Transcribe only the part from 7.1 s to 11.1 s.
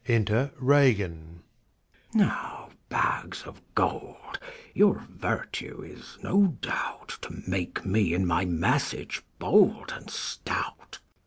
To make me in my message bold and stout.